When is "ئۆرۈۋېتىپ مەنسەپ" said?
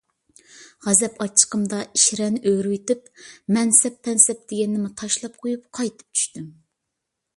2.51-3.99